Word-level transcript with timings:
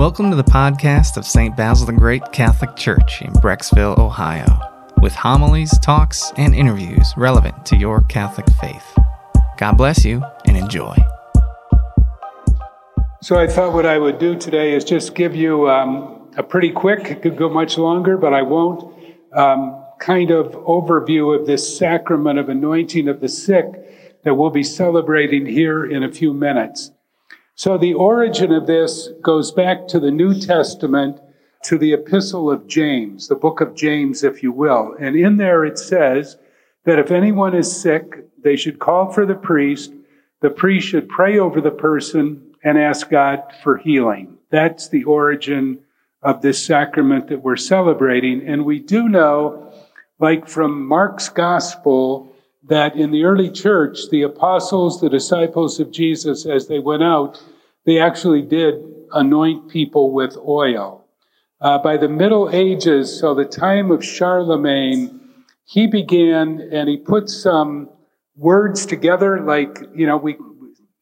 Welcome 0.00 0.30
to 0.30 0.36
the 0.36 0.42
podcast 0.42 1.18
of 1.18 1.26
St. 1.26 1.54
Basil 1.54 1.84
the 1.84 1.92
Great 1.92 2.22
Catholic 2.32 2.74
Church 2.74 3.20
in 3.20 3.34
Brecksville, 3.34 3.98
Ohio, 3.98 4.46
with 5.02 5.12
homilies, 5.12 5.78
talks, 5.80 6.32
and 6.38 6.54
interviews 6.54 7.12
relevant 7.18 7.66
to 7.66 7.76
your 7.76 8.00
Catholic 8.04 8.46
faith. 8.62 8.98
God 9.58 9.76
bless 9.76 10.02
you 10.02 10.22
and 10.46 10.56
enjoy. 10.56 10.96
So, 13.20 13.36
I 13.38 13.46
thought 13.46 13.74
what 13.74 13.84
I 13.84 13.98
would 13.98 14.18
do 14.18 14.38
today 14.38 14.72
is 14.72 14.84
just 14.84 15.14
give 15.14 15.36
you 15.36 15.68
um, 15.68 16.30
a 16.38 16.42
pretty 16.42 16.70
quick, 16.70 17.10
it 17.10 17.20
could 17.20 17.36
go 17.36 17.50
much 17.50 17.76
longer, 17.76 18.16
but 18.16 18.32
I 18.32 18.40
won't, 18.40 18.94
um, 19.34 19.84
kind 19.98 20.30
of 20.30 20.52
overview 20.52 21.38
of 21.38 21.46
this 21.46 21.76
sacrament 21.76 22.38
of 22.38 22.48
anointing 22.48 23.06
of 23.06 23.20
the 23.20 23.28
sick 23.28 23.66
that 24.24 24.34
we'll 24.34 24.48
be 24.48 24.64
celebrating 24.64 25.44
here 25.44 25.84
in 25.84 26.02
a 26.02 26.10
few 26.10 26.32
minutes. 26.32 26.90
So 27.62 27.76
the 27.76 27.92
origin 27.92 28.52
of 28.52 28.66
this 28.66 29.10
goes 29.20 29.52
back 29.52 29.86
to 29.88 30.00
the 30.00 30.10
New 30.10 30.32
Testament, 30.32 31.20
to 31.64 31.76
the 31.76 31.92
Epistle 31.92 32.50
of 32.50 32.66
James, 32.66 33.28
the 33.28 33.34
book 33.34 33.60
of 33.60 33.74
James, 33.74 34.24
if 34.24 34.42
you 34.42 34.50
will. 34.50 34.96
And 34.98 35.14
in 35.14 35.36
there 35.36 35.66
it 35.66 35.78
says 35.78 36.38
that 36.86 36.98
if 36.98 37.10
anyone 37.10 37.54
is 37.54 37.78
sick, 37.78 38.24
they 38.42 38.56
should 38.56 38.78
call 38.78 39.12
for 39.12 39.26
the 39.26 39.34
priest. 39.34 39.92
The 40.40 40.48
priest 40.48 40.88
should 40.88 41.10
pray 41.10 41.38
over 41.38 41.60
the 41.60 41.70
person 41.70 42.54
and 42.64 42.78
ask 42.78 43.10
God 43.10 43.42
for 43.62 43.76
healing. 43.76 44.38
That's 44.48 44.88
the 44.88 45.04
origin 45.04 45.80
of 46.22 46.40
this 46.40 46.64
sacrament 46.64 47.28
that 47.28 47.42
we're 47.42 47.56
celebrating. 47.56 48.40
And 48.48 48.64
we 48.64 48.78
do 48.78 49.06
know, 49.06 49.70
like 50.18 50.48
from 50.48 50.86
Mark's 50.86 51.28
gospel, 51.28 52.34
that 52.68 52.96
in 52.96 53.10
the 53.10 53.24
early 53.24 53.50
church, 53.50 54.08
the 54.10 54.22
apostles, 54.22 54.98
the 54.98 55.10
disciples 55.10 55.78
of 55.78 55.90
Jesus, 55.90 56.46
as 56.46 56.66
they 56.66 56.78
went 56.78 57.02
out, 57.02 57.42
they 57.86 58.00
actually 58.00 58.42
did 58.42 58.74
anoint 59.12 59.70
people 59.70 60.12
with 60.12 60.36
oil. 60.36 61.04
Uh, 61.60 61.78
by 61.78 61.96
the 61.96 62.08
Middle 62.08 62.48
Ages, 62.50 63.18
so 63.18 63.34
the 63.34 63.44
time 63.44 63.90
of 63.90 64.04
Charlemagne, 64.04 65.20
he 65.64 65.86
began 65.86 66.60
and 66.72 66.88
he 66.88 66.96
put 66.96 67.28
some 67.28 67.90
words 68.36 68.86
together, 68.86 69.40
like, 69.40 69.78
you 69.94 70.06
know, 70.06 70.16
we, 70.16 70.36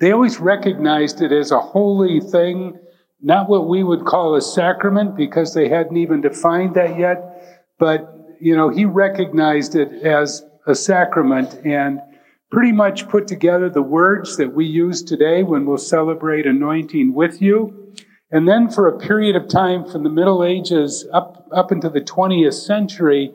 they 0.00 0.12
always 0.12 0.40
recognized 0.40 1.20
it 1.20 1.30
as 1.30 1.50
a 1.50 1.60
holy 1.60 2.20
thing, 2.20 2.78
not 3.20 3.48
what 3.48 3.68
we 3.68 3.82
would 3.82 4.06
call 4.06 4.34
a 4.34 4.40
sacrament 4.40 5.16
because 5.16 5.52
they 5.52 5.68
hadn't 5.68 5.96
even 5.96 6.20
defined 6.20 6.74
that 6.74 6.98
yet, 6.98 7.68
but, 7.78 8.14
you 8.40 8.56
know, 8.56 8.70
he 8.70 8.84
recognized 8.84 9.74
it 9.74 9.92
as 10.02 10.42
a 10.66 10.74
sacrament 10.74 11.54
and 11.64 12.00
pretty 12.50 12.72
much 12.72 13.08
put 13.08 13.26
together 13.26 13.68
the 13.68 13.82
words 13.82 14.36
that 14.36 14.54
we 14.54 14.64
use 14.64 15.02
today 15.02 15.42
when 15.42 15.66
we'll 15.66 15.78
celebrate 15.78 16.46
anointing 16.46 17.12
with 17.12 17.42
you. 17.42 17.92
And 18.30 18.48
then 18.48 18.70
for 18.70 18.88
a 18.88 18.98
period 18.98 19.36
of 19.36 19.48
time 19.48 19.84
from 19.88 20.02
the 20.02 20.10
Middle 20.10 20.44
Ages 20.44 21.06
up, 21.12 21.48
up 21.52 21.72
into 21.72 21.88
the 21.88 22.00
20th 22.00 22.54
century, 22.54 23.32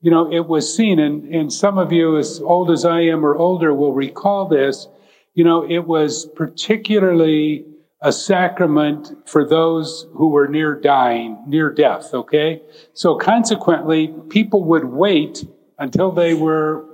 you 0.00 0.10
know, 0.10 0.32
it 0.32 0.48
was 0.48 0.74
seen, 0.74 0.98
and, 0.98 1.24
and 1.32 1.52
some 1.52 1.78
of 1.78 1.92
you 1.92 2.18
as 2.18 2.40
old 2.40 2.70
as 2.70 2.84
I 2.84 3.00
am 3.02 3.24
or 3.24 3.36
older 3.36 3.72
will 3.72 3.92
recall 3.92 4.48
this, 4.48 4.88
you 5.34 5.44
know, 5.44 5.68
it 5.68 5.86
was 5.86 6.26
particularly 6.34 7.64
a 8.00 8.12
sacrament 8.12 9.12
for 9.26 9.46
those 9.46 10.06
who 10.14 10.28
were 10.28 10.48
near 10.48 10.74
dying, 10.74 11.42
near 11.46 11.70
death, 11.70 12.12
okay? 12.12 12.60
So 12.94 13.16
consequently, 13.16 14.12
people 14.28 14.64
would 14.64 14.84
wait 14.84 15.46
until 15.78 16.10
they 16.10 16.34
were 16.34 16.84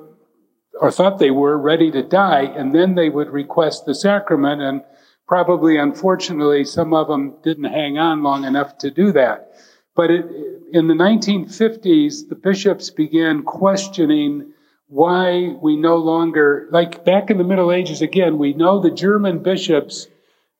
or 0.81 0.91
thought 0.91 1.19
they 1.19 1.31
were 1.31 1.59
ready 1.59 1.91
to 1.91 2.03
die, 2.03 2.43
and 2.43 2.75
then 2.75 2.95
they 2.95 3.09
would 3.09 3.31
request 3.31 3.85
the 3.85 3.95
sacrament. 3.95 4.63
And 4.63 4.83
probably, 5.27 5.77
unfortunately, 5.77 6.65
some 6.65 6.95
of 6.95 7.09
them 7.09 7.35
didn't 7.43 7.65
hang 7.65 7.99
on 7.99 8.23
long 8.23 8.45
enough 8.45 8.79
to 8.79 8.91
do 8.91 9.13
that. 9.13 9.53
But 9.95 10.11
it, 10.11 10.27
in 10.73 10.89
the 10.89 10.95
1950s, 10.95 12.29
the 12.29 12.37
bishops 12.37 12.91
began 12.91 13.43
questioning 13.43 14.53
why 14.87 15.55
we 15.61 15.77
no 15.77 15.97
longer, 15.97 16.69
like 16.71 17.05
back 17.05 17.31
in 17.31 17.39
the 17.39 17.45
Middle 17.45 17.73
Ages, 17.73 18.01
again, 18.01 18.39
we 18.39 18.55
know 18.55 18.81
the 18.81 18.91
German 18.91 19.43
bishops, 19.43 20.07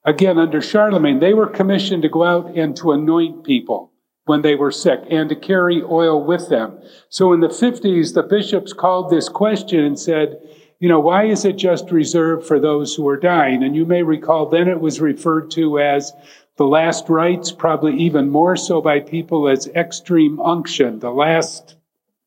again, 0.05 0.37
under 0.37 0.61
Charlemagne, 0.61 1.19
they 1.19 1.33
were 1.33 1.47
commissioned 1.47 2.03
to 2.03 2.09
go 2.09 2.23
out 2.23 2.55
and 2.55 2.75
to 2.77 2.91
anoint 2.91 3.43
people 3.43 3.91
when 4.29 4.43
they 4.43 4.53
were 4.53 4.71
sick 4.71 4.99
and 5.09 5.27
to 5.27 5.35
carry 5.35 5.81
oil 5.81 6.23
with 6.23 6.49
them. 6.49 6.79
So 7.09 7.33
in 7.33 7.39
the 7.39 7.47
50s, 7.47 8.13
the 8.13 8.21
bishops 8.21 8.73
called 8.73 9.09
this 9.09 9.27
question 9.27 9.79
and 9.83 9.99
said, 9.99 10.39
you 10.79 10.87
know, 10.87 10.99
why 10.99 11.25
is 11.25 11.45
it 11.45 11.53
just 11.53 11.89
reserved 11.89 12.45
for 12.45 12.59
those 12.59 12.93
who 12.93 13.07
are 13.07 13.17
dying? 13.17 13.63
And 13.63 13.75
you 13.75 13.87
may 13.87 14.03
recall 14.03 14.45
then 14.45 14.67
it 14.67 14.79
was 14.79 15.01
referred 15.01 15.49
to 15.51 15.79
as 15.79 16.13
the 16.57 16.67
last 16.67 17.09
rites, 17.09 17.51
probably 17.51 17.97
even 17.97 18.29
more 18.29 18.55
so 18.55 18.81
by 18.81 18.99
people 18.99 19.49
as 19.49 19.65
extreme 19.69 20.39
unction, 20.39 20.99
the 20.99 21.09
last 21.09 21.75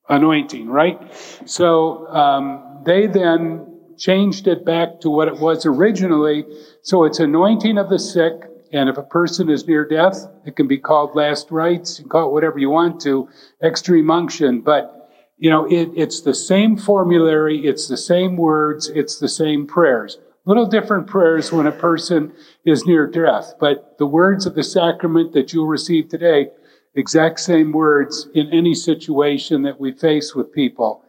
anointing, 0.09 0.67
right? 0.67 1.01
So 1.47 2.09
um, 2.09 2.83
they 2.85 3.07
then 3.07 3.65
changed 3.97 4.49
it 4.49 4.65
back 4.65 4.99
to 5.03 5.09
what 5.09 5.29
it 5.29 5.39
was 5.39 5.67
originally. 5.67 6.47
So 6.83 7.05
it's 7.05 7.21
anointing 7.21 7.79
of 7.79 7.91
the 7.91 8.01
sick, 8.01 8.43
and 8.73 8.89
if 8.89 8.97
a 8.97 9.03
person 9.03 9.51
is 9.51 9.67
near 9.67 9.87
death, 9.87 10.27
it 10.47 10.57
can 10.57 10.67
be 10.67 10.79
called 10.79 11.15
last 11.15 11.51
rites. 11.51 11.99
You 11.99 12.05
can 12.05 12.11
call 12.11 12.29
it 12.29 12.33
whatever 12.33 12.59
you 12.59 12.71
want 12.71 13.01
to, 13.03 13.29
extreme 13.63 14.11
unction. 14.11 14.63
But, 14.63 15.11
you 15.37 15.51
know, 15.51 15.67
it, 15.67 15.91
it's 15.95 16.23
the 16.23 16.35
same 16.35 16.77
formulary, 16.77 17.67
it's 17.67 17.87
the 17.87 17.99
same 17.99 18.37
words, 18.37 18.89
it's 18.89 19.19
the 19.19 19.29
same 19.29 19.67
prayers. 19.67 20.19
Little 20.47 20.67
different 20.67 21.07
prayers 21.07 21.53
when 21.53 21.67
a 21.67 21.73
person 21.73 22.33
is 22.65 22.87
near 22.87 23.07
death. 23.07 23.55
But 23.61 23.99
the 23.99 24.07
words 24.07 24.47
of 24.47 24.55
the 24.55 24.65
sacrament 24.65 25.33
that 25.35 25.53
you'll 25.53 25.69
receive 25.69 26.09
today, 26.09 26.49
exact 26.95 27.41
same 27.41 27.73
words 27.73 28.29
in 28.35 28.49
any 28.49 28.75
situation 28.75 29.63
that 29.63 29.79
we 29.79 29.93
face 29.93 30.35
with 30.35 30.53
people. 30.53 31.05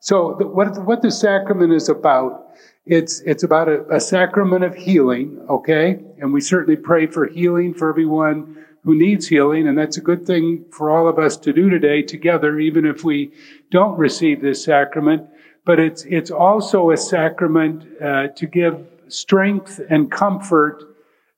So, 0.00 0.36
the, 0.38 0.46
what, 0.46 0.84
what 0.84 1.02
the 1.02 1.10
sacrament 1.10 1.72
is 1.72 1.88
about 1.88 2.46
it's, 2.86 3.20
it's 3.20 3.42
about 3.42 3.68
a, 3.68 3.84
a 3.94 4.00
sacrament 4.00 4.64
of 4.64 4.74
healing, 4.74 5.44
okay? 5.50 5.98
And 6.18 6.32
we 6.32 6.40
certainly 6.40 6.76
pray 6.76 7.06
for 7.06 7.26
healing 7.26 7.74
for 7.74 7.90
everyone 7.90 8.64
who 8.84 8.94
needs 8.94 9.26
healing, 9.26 9.66
and 9.66 9.76
that's 9.76 9.96
a 9.96 10.00
good 10.00 10.24
thing 10.24 10.64
for 10.70 10.90
all 10.90 11.08
of 11.08 11.18
us 11.18 11.36
to 11.38 11.52
do 11.52 11.68
today 11.68 12.02
together, 12.02 12.60
even 12.60 12.86
if 12.86 13.02
we 13.02 13.32
don't 13.72 13.98
receive 13.98 14.40
this 14.40 14.62
sacrament. 14.62 15.28
But 15.64 15.80
it's, 15.80 16.04
it's 16.04 16.30
also 16.30 16.92
a 16.92 16.96
sacrament 16.96 17.84
uh, 18.00 18.28
to 18.28 18.46
give 18.46 18.86
strength 19.08 19.80
and 19.90 20.10
comfort 20.10 20.84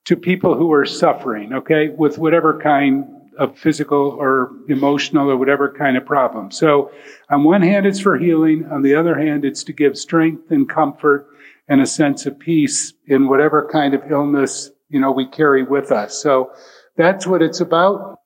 to 0.04 0.16
people 0.16 0.54
who 0.54 0.70
are 0.72 0.84
suffering, 0.84 1.54
okay, 1.54 1.88
with 1.88 2.18
whatever 2.18 2.60
kind 2.60 3.06
of 3.38 3.56
physical 3.56 4.10
or 4.18 4.52
emotional 4.68 5.30
or 5.30 5.36
whatever 5.38 5.72
kind 5.72 5.96
of 5.96 6.04
problem. 6.04 6.50
So, 6.50 6.90
on 7.30 7.44
one 7.44 7.62
hand, 7.62 7.86
it's 7.86 8.00
for 8.00 8.18
healing. 8.18 8.66
On 8.70 8.82
the 8.82 8.94
other 8.94 9.18
hand, 9.18 9.46
it's 9.46 9.64
to 9.64 9.72
give 9.72 9.96
strength 9.96 10.50
and 10.50 10.68
comfort 10.68 11.28
and 11.68 11.80
a 11.80 11.86
sense 11.86 12.26
of 12.26 12.38
peace 12.38 12.94
in 13.06 13.28
whatever 13.28 13.68
kind 13.70 13.94
of 13.94 14.10
illness, 14.10 14.70
you 14.88 15.00
know, 15.00 15.12
we 15.12 15.26
carry 15.26 15.62
with 15.62 15.92
us. 15.92 16.20
So 16.20 16.50
that's 16.96 17.26
what 17.26 17.42
it's 17.42 17.60
about. 17.60 18.18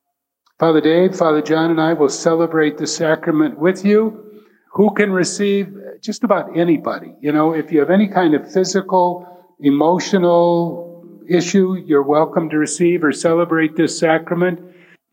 Father 0.58 0.80
Dave, 0.80 1.16
Father 1.16 1.42
John, 1.42 1.70
and 1.70 1.80
I 1.80 1.92
will 1.92 2.08
celebrate 2.08 2.78
the 2.78 2.86
sacrament 2.86 3.58
with 3.58 3.84
you. 3.84 4.42
Who 4.74 4.94
can 4.94 5.12
receive? 5.12 5.74
Just 6.00 6.22
about 6.24 6.56
anybody. 6.56 7.14
You 7.20 7.32
know, 7.32 7.52
if 7.52 7.72
you 7.72 7.80
have 7.80 7.90
any 7.90 8.08
kind 8.08 8.34
of 8.34 8.50
physical, 8.50 9.26
emotional 9.60 11.04
issue, 11.28 11.74
you're 11.74 12.02
welcome 12.02 12.48
to 12.50 12.58
receive 12.58 13.02
or 13.02 13.12
celebrate 13.12 13.76
this 13.76 13.98
sacrament. 13.98 14.60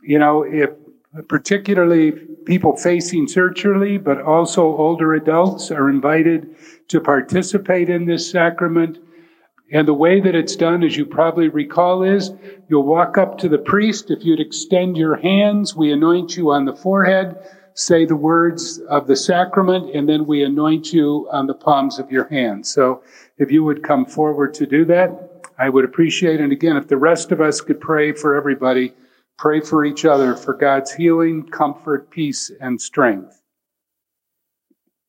You 0.02 0.20
know, 0.20 0.44
if 0.44 0.70
particularly 1.28 2.14
people 2.50 2.76
facing 2.76 3.28
surgery, 3.28 4.00
but 4.00 4.20
also 4.20 4.64
older 4.76 5.14
adults 5.14 5.70
are 5.70 5.88
invited 5.88 6.56
to 6.88 7.00
participate 7.00 7.92
in 7.92 8.06
this 8.06 8.28
sacrament. 8.28 8.98
And 9.72 9.88
the 9.88 9.94
way 9.94 10.20
that 10.20 10.34
it's 10.34 10.56
done, 10.56 10.84
as 10.84 10.98
you 10.98 11.06
probably 11.06 11.48
recall, 11.48 12.02
is 12.02 12.32
you'll 12.68 12.88
walk 12.88 13.20
up 13.20 13.38
to 13.38 13.50
the 13.50 13.60
priest. 13.60 14.10
If 14.10 14.26
you'd 14.26 14.40
extend 14.40 14.98
your 14.98 15.18
hands, 15.18 15.76
we 15.76 15.92
anoint 15.92 16.36
you 16.36 16.50
on 16.50 16.66
the 16.66 16.76
forehead, 16.76 17.38
say 17.76 18.06
the 18.06 18.16
words 18.16 18.80
of 18.90 19.06
the 19.06 19.16
sacrament, 19.16 19.96
and 19.96 20.10
then 20.10 20.26
we 20.26 20.44
anoint 20.44 20.92
you 20.92 21.30
on 21.32 21.46
the 21.46 21.54
palms 21.54 22.00
of 22.00 22.12
your 22.12 22.28
hands. 22.30 22.74
So 22.74 23.04
if 23.38 23.52
you 23.52 23.64
would 23.64 23.84
come 23.84 24.08
forward 24.08 24.56
to 24.56 24.66
do 24.66 24.86
that, 24.86 25.46
I 25.60 25.70
would 25.70 25.86
appreciate 25.86 26.40
it. 26.40 26.44
And 26.44 26.52
again, 26.52 26.78
if 26.78 26.88
the 26.88 26.98
rest 26.98 27.32
of 27.32 27.42
us 27.42 27.62
could 27.62 27.80
pray 27.80 28.12
for 28.12 28.36
everybody, 28.36 28.96
Pray 29.40 29.62
for 29.62 29.86
each 29.86 30.04
other 30.04 30.36
for 30.36 30.54
God's 30.54 30.94
healing, 30.94 31.44
comfort, 31.44 32.10
peace, 32.12 32.52
and 32.60 32.82
strength. 32.82 33.42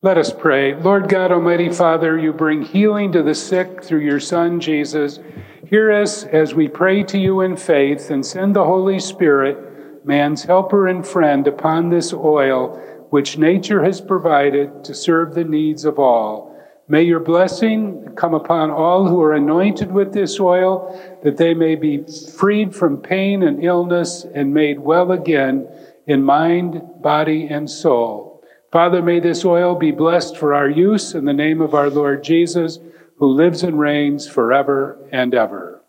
Let 0.02 0.18
us 0.18 0.32
pray. 0.32 0.72
Lord 0.72 1.08
God, 1.08 1.32
Almighty 1.32 1.68
Father, 1.68 2.16
you 2.16 2.32
bring 2.32 2.62
healing 2.62 3.10
to 3.10 3.24
the 3.24 3.34
sick 3.34 3.82
through 3.82 4.02
your 4.02 4.20
Son, 4.20 4.60
Jesus. 4.60 5.18
Hear 5.66 5.90
us 5.90 6.22
as 6.22 6.54
we 6.54 6.68
pray 6.68 7.02
to 7.02 7.18
you 7.18 7.40
in 7.40 7.56
faith 7.56 8.08
and 8.08 8.24
send 8.24 8.54
the 8.54 8.64
Holy 8.64 9.00
Spirit, 9.00 10.06
man's 10.06 10.44
helper 10.44 10.86
and 10.86 11.04
friend, 11.04 11.48
upon 11.48 11.90
this 11.90 12.12
oil 12.12 12.76
which 13.10 13.36
nature 13.36 13.82
has 13.82 14.00
provided 14.00 14.84
to 14.84 14.94
serve 14.94 15.34
the 15.34 15.42
needs 15.42 15.84
of 15.84 15.98
all. 15.98 16.49
May 16.90 17.04
your 17.04 17.20
blessing 17.20 18.14
come 18.16 18.34
upon 18.34 18.72
all 18.72 19.06
who 19.06 19.22
are 19.22 19.32
anointed 19.32 19.92
with 19.92 20.12
this 20.12 20.40
oil, 20.40 21.00
that 21.22 21.36
they 21.36 21.54
may 21.54 21.76
be 21.76 22.02
freed 22.36 22.74
from 22.74 23.00
pain 23.00 23.44
and 23.44 23.62
illness 23.62 24.26
and 24.34 24.52
made 24.52 24.80
well 24.80 25.12
again 25.12 25.68
in 26.08 26.24
mind, 26.24 26.82
body, 27.00 27.46
and 27.46 27.70
soul. 27.70 28.42
Father, 28.72 29.02
may 29.02 29.20
this 29.20 29.44
oil 29.44 29.76
be 29.76 29.92
blessed 29.92 30.36
for 30.36 30.52
our 30.52 30.68
use 30.68 31.14
in 31.14 31.26
the 31.26 31.32
name 31.32 31.60
of 31.60 31.74
our 31.74 31.90
Lord 31.90 32.24
Jesus, 32.24 32.80
who 33.18 33.28
lives 33.28 33.62
and 33.62 33.78
reigns 33.78 34.28
forever 34.28 34.98
and 35.12 35.32
ever. 35.32 35.80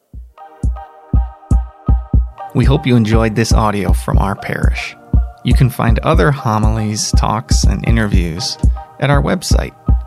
We 2.54 2.65
hope 2.65 2.86
you 2.86 2.95
enjoyed 2.95 3.36
this 3.36 3.51
audio 3.51 3.94
from 3.94 4.19
our 4.19 4.36
parish. 4.36 4.95
You 5.44 5.56
can 5.56 5.71
find 5.71 5.97
other 6.00 6.30
homilies, 6.30 7.12
talks, 7.13 7.63
and 7.63 7.83
interviews 7.88 8.56
at 9.00 9.09
our 9.09 9.24
website 9.24 9.74